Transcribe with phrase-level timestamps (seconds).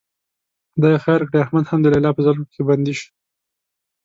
[0.73, 3.09] خدای خیر کړي، احمد هم د لیلا په زلفو کې بندي شو.